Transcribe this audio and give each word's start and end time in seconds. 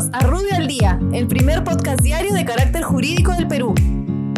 Bienvenidos 0.00 0.10
a 0.12 0.26
Rubio 0.26 0.56
al 0.56 0.66
Día, 0.66 0.98
el 1.12 1.26
primer 1.26 1.62
podcast 1.62 2.00
diario 2.00 2.32
de 2.32 2.44
carácter 2.44 2.82
jurídico 2.82 3.32
del 3.32 3.46
Perú. 3.46 3.74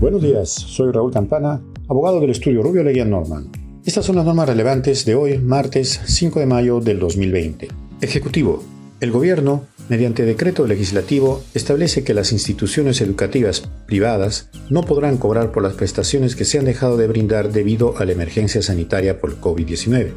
Buenos 0.00 0.20
días, 0.20 0.50
soy 0.50 0.90
Raúl 0.90 1.12
Campana, 1.12 1.60
abogado 1.88 2.18
del 2.20 2.30
estudio 2.30 2.62
Rubio 2.62 2.82
Leguía 2.82 3.04
Norman. 3.04 3.52
Estas 3.84 4.04
son 4.04 4.16
las 4.16 4.24
normas 4.24 4.48
relevantes 4.48 5.04
de 5.04 5.14
hoy, 5.14 5.38
martes 5.38 6.00
5 6.06 6.40
de 6.40 6.46
mayo 6.46 6.80
del 6.80 6.98
2020. 6.98 7.68
Ejecutivo. 8.00 8.64
El 8.98 9.12
Gobierno, 9.12 9.64
mediante 9.88 10.24
decreto 10.24 10.66
legislativo, 10.66 11.44
establece 11.54 12.02
que 12.02 12.14
las 12.14 12.32
instituciones 12.32 13.00
educativas 13.00 13.62
privadas 13.86 14.50
no 14.70 14.82
podrán 14.82 15.18
cobrar 15.18 15.52
por 15.52 15.62
las 15.62 15.74
prestaciones 15.74 16.34
que 16.34 16.46
se 16.46 16.58
han 16.58 16.64
dejado 16.64 16.96
de 16.96 17.06
brindar 17.06 17.52
debido 17.52 17.96
a 17.98 18.04
la 18.04 18.12
emergencia 18.12 18.60
sanitaria 18.60 19.20
por 19.20 19.40
COVID-19, 19.40 20.14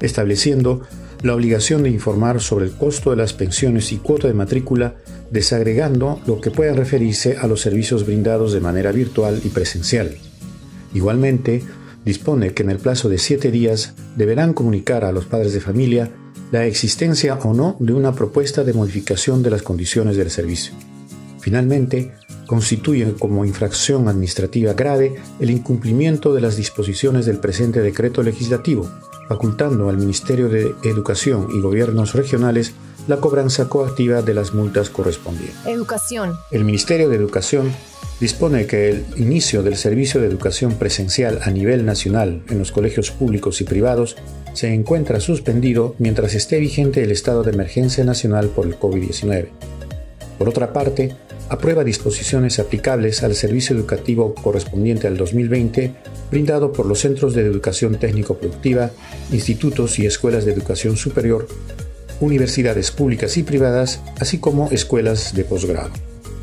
estableciendo 0.00 0.82
la 1.22 1.34
obligación 1.34 1.82
de 1.82 1.90
informar 1.90 2.40
sobre 2.40 2.66
el 2.66 2.72
costo 2.72 3.10
de 3.10 3.16
las 3.16 3.32
pensiones 3.32 3.92
y 3.92 3.96
cuota 3.96 4.28
de 4.28 4.34
matrícula, 4.34 4.96
desagregando 5.30 6.20
lo 6.26 6.40
que 6.40 6.50
pueda 6.50 6.72
referirse 6.72 7.36
a 7.36 7.46
los 7.46 7.60
servicios 7.60 8.06
brindados 8.06 8.52
de 8.52 8.60
manera 8.60 8.92
virtual 8.92 9.40
y 9.44 9.48
presencial. 9.48 10.16
Igualmente, 10.94 11.62
dispone 12.04 12.54
que 12.54 12.62
en 12.62 12.70
el 12.70 12.78
plazo 12.78 13.08
de 13.08 13.18
siete 13.18 13.50
días 13.50 13.94
deberán 14.16 14.54
comunicar 14.54 15.04
a 15.04 15.12
los 15.12 15.26
padres 15.26 15.52
de 15.52 15.60
familia 15.60 16.10
la 16.50 16.64
existencia 16.64 17.34
o 17.42 17.52
no 17.52 17.76
de 17.78 17.92
una 17.92 18.14
propuesta 18.14 18.64
de 18.64 18.72
modificación 18.72 19.42
de 19.42 19.50
las 19.50 19.62
condiciones 19.62 20.16
del 20.16 20.30
servicio. 20.30 20.72
Finalmente, 21.40 22.12
constituye 22.46 23.12
como 23.18 23.44
infracción 23.44 24.08
administrativa 24.08 24.72
grave 24.72 25.16
el 25.38 25.50
incumplimiento 25.50 26.32
de 26.32 26.40
las 26.40 26.56
disposiciones 26.56 27.26
del 27.26 27.38
presente 27.38 27.80
decreto 27.80 28.22
legislativo, 28.22 28.90
facultando 29.28 29.88
al 29.88 29.98
Ministerio 29.98 30.48
de 30.48 30.74
Educación 30.84 31.48
y 31.54 31.60
Gobiernos 31.60 32.14
regionales 32.14 32.72
la 33.06 33.18
cobranza 33.18 33.68
coactiva 33.68 34.22
de 34.22 34.34
las 34.34 34.54
multas 34.54 34.90
correspondientes. 34.90 35.56
Educación. 35.66 36.34
El 36.50 36.64
Ministerio 36.64 37.08
de 37.08 37.16
Educación 37.16 37.72
dispone 38.20 38.66
que 38.66 38.90
el 38.90 39.06
inicio 39.16 39.62
del 39.62 39.76
servicio 39.76 40.20
de 40.20 40.26
educación 40.26 40.74
presencial 40.74 41.40
a 41.42 41.50
nivel 41.50 41.86
nacional 41.86 42.42
en 42.48 42.58
los 42.58 42.72
colegios 42.72 43.10
públicos 43.10 43.60
y 43.60 43.64
privados 43.64 44.16
se 44.54 44.74
encuentra 44.74 45.20
suspendido 45.20 45.94
mientras 45.98 46.34
esté 46.34 46.58
vigente 46.58 47.02
el 47.02 47.12
estado 47.12 47.42
de 47.42 47.52
emergencia 47.52 48.04
nacional 48.04 48.48
por 48.48 48.66
el 48.66 48.78
COVID-19. 48.78 49.48
Por 50.36 50.48
otra 50.48 50.72
parte, 50.72 51.14
aprueba 51.48 51.84
disposiciones 51.84 52.58
aplicables 52.58 53.22
al 53.22 53.34
servicio 53.34 53.76
educativo 53.76 54.34
correspondiente 54.34 55.06
al 55.06 55.16
2020 55.16 55.94
brindado 56.30 56.72
por 56.72 56.86
los 56.86 57.00
centros 57.00 57.34
de 57.34 57.42
educación 57.42 57.98
técnico-productiva, 57.98 58.90
institutos 59.32 59.98
y 59.98 60.06
escuelas 60.06 60.44
de 60.44 60.52
educación 60.52 60.96
superior, 60.96 61.46
universidades 62.20 62.90
públicas 62.90 63.36
y 63.36 63.42
privadas, 63.42 64.00
así 64.20 64.38
como 64.38 64.70
escuelas 64.70 65.34
de 65.34 65.44
posgrado. 65.44 65.90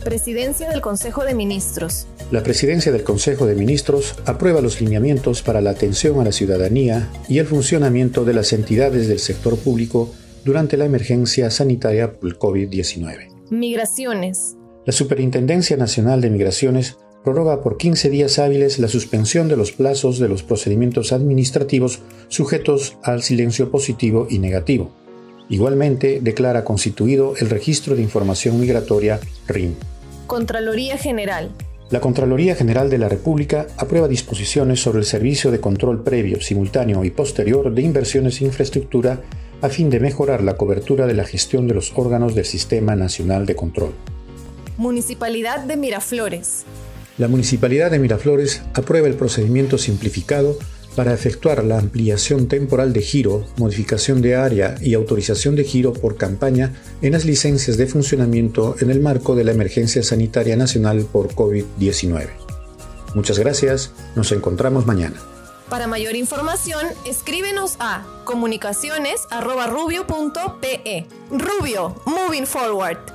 Presidencia 0.03 0.69
del 0.69 0.81
Consejo 0.81 1.23
de 1.23 1.33
Ministros. 1.33 2.05
La 2.31 2.43
Presidencia 2.43 2.91
del 2.91 3.03
Consejo 3.03 3.47
de 3.47 3.55
Ministros 3.55 4.15
aprueba 4.25 4.61
los 4.61 4.79
lineamientos 4.79 5.41
para 5.41 5.61
la 5.61 5.71
atención 5.71 6.19
a 6.19 6.23
la 6.23 6.31
ciudadanía 6.31 7.09
y 7.27 7.39
el 7.39 7.47
funcionamiento 7.47 8.23
de 8.23 8.33
las 8.33 8.53
entidades 8.53 9.07
del 9.07 9.19
sector 9.19 9.57
público 9.57 10.11
durante 10.43 10.77
la 10.77 10.85
emergencia 10.85 11.49
sanitaria 11.49 12.13
por 12.13 12.29
el 12.29 12.37
COVID-19. 12.37 13.49
Migraciones. 13.49 14.55
La 14.85 14.93
Superintendencia 14.93 15.75
Nacional 15.75 16.21
de 16.21 16.29
Migraciones 16.29 16.97
prorroga 17.25 17.61
por 17.61 17.77
15 17.77 18.11
días 18.11 18.37
hábiles 18.37 18.77
la 18.77 18.87
suspensión 18.87 19.49
de 19.49 19.57
los 19.57 19.71
plazos 19.71 20.19
de 20.19 20.29
los 20.29 20.43
procedimientos 20.43 21.11
administrativos 21.11 21.99
sujetos 22.27 22.97
al 23.01 23.23
silencio 23.23 23.71
positivo 23.71 24.27
y 24.29 24.37
negativo. 24.37 24.91
Igualmente, 25.49 26.19
declara 26.21 26.63
constituido 26.63 27.33
el 27.37 27.49
Registro 27.49 27.95
de 27.95 28.03
Información 28.03 28.59
Migratoria 28.59 29.19
RIM. 29.47 29.73
Contraloría 30.27 30.97
General. 30.97 31.49
La 31.89 31.99
Contraloría 31.99 32.55
General 32.55 32.91
de 32.91 32.99
la 32.99 33.09
República 33.09 33.67
aprueba 33.77 34.07
disposiciones 34.07 34.79
sobre 34.79 34.99
el 34.99 35.05
servicio 35.05 35.49
de 35.49 35.59
control 35.59 36.03
previo, 36.03 36.41
simultáneo 36.41 37.03
y 37.03 37.09
posterior 37.09 37.73
de 37.73 37.81
inversiones 37.81 38.39
en 38.41 38.47
infraestructura 38.47 39.21
a 39.61 39.69
fin 39.69 39.89
de 39.89 39.99
mejorar 39.99 40.43
la 40.43 40.57
cobertura 40.57 41.07
de 41.07 41.15
la 41.15 41.25
gestión 41.25 41.67
de 41.67 41.73
los 41.73 41.91
órganos 41.95 42.35
del 42.35 42.45
Sistema 42.45 42.95
Nacional 42.95 43.47
de 43.47 43.55
Control. 43.55 43.93
Municipalidad 44.77 45.61
de 45.61 45.75
Miraflores. 45.75 46.65
La 47.17 47.29
Municipalidad 47.29 47.91
de 47.91 47.99
Miraflores 47.99 48.61
aprueba 48.73 49.07
el 49.07 49.15
procedimiento 49.15 49.77
simplificado 49.77 50.57
para 50.95 51.13
efectuar 51.13 51.63
la 51.63 51.77
ampliación 51.77 52.47
temporal 52.47 52.91
de 52.93 53.01
giro, 53.01 53.45
modificación 53.57 54.21
de 54.21 54.35
área 54.35 54.75
y 54.81 54.95
autorización 54.95 55.55
de 55.55 55.63
giro 55.63 55.93
por 55.93 56.17
campaña 56.17 56.73
en 57.01 57.13
las 57.13 57.23
licencias 57.25 57.77
de 57.77 57.87
funcionamiento 57.87 58.75
en 58.79 58.91
el 58.91 58.99
marco 59.01 59.35
de 59.35 59.45
la 59.45 59.51
emergencia 59.51 60.03
sanitaria 60.03 60.57
nacional 60.57 61.07
por 61.11 61.35
COVID-19. 61.35 62.29
Muchas 63.13 63.37
gracias, 63.39 63.91
nos 64.15 64.31
encontramos 64.31 64.85
mañana. 64.85 65.17
Para 65.69 65.87
mayor 65.87 66.15
información, 66.15 66.85
escríbenos 67.05 67.75
a 67.79 68.05
comunicaciones.rubio.pe. 68.23 71.07
Rubio, 71.31 71.95
moving 72.05 72.45
forward. 72.45 73.14